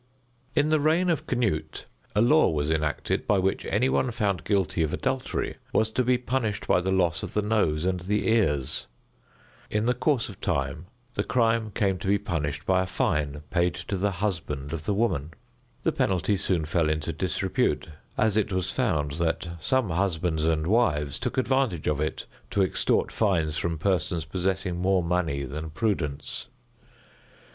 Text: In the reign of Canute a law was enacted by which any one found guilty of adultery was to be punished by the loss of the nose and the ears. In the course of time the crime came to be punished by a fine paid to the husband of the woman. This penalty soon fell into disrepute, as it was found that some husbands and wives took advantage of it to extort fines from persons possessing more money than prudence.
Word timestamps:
In 0.55 0.69
the 0.69 0.79
reign 0.79 1.11
of 1.11 1.27
Canute 1.27 1.85
a 2.15 2.23
law 2.23 2.49
was 2.49 2.71
enacted 2.71 3.27
by 3.27 3.37
which 3.37 3.65
any 3.65 3.87
one 3.87 4.09
found 4.09 4.43
guilty 4.43 4.81
of 4.81 4.93
adultery 4.95 5.57
was 5.73 5.91
to 5.91 6.03
be 6.03 6.17
punished 6.17 6.65
by 6.67 6.81
the 6.81 6.89
loss 6.89 7.21
of 7.21 7.35
the 7.35 7.41
nose 7.43 7.85
and 7.85 7.99
the 7.99 8.27
ears. 8.27 8.87
In 9.69 9.85
the 9.85 9.93
course 9.93 10.27
of 10.27 10.41
time 10.41 10.87
the 11.13 11.23
crime 11.23 11.69
came 11.69 11.99
to 11.99 12.07
be 12.07 12.17
punished 12.17 12.65
by 12.65 12.81
a 12.81 12.87
fine 12.87 13.41
paid 13.51 13.75
to 13.75 13.95
the 13.95 14.09
husband 14.09 14.73
of 14.73 14.85
the 14.85 14.93
woman. 14.95 15.35
This 15.83 15.93
penalty 15.93 16.35
soon 16.35 16.65
fell 16.65 16.89
into 16.89 17.13
disrepute, 17.13 17.87
as 18.17 18.35
it 18.35 18.51
was 18.51 18.71
found 18.71 19.11
that 19.11 19.49
some 19.59 19.91
husbands 19.91 20.45
and 20.45 20.65
wives 20.65 21.19
took 21.19 21.37
advantage 21.37 21.85
of 21.87 22.01
it 22.01 22.25
to 22.49 22.63
extort 22.63 23.11
fines 23.11 23.55
from 23.59 23.77
persons 23.77 24.25
possessing 24.25 24.77
more 24.77 25.03
money 25.03 25.43
than 25.43 25.69
prudence. 25.69 26.47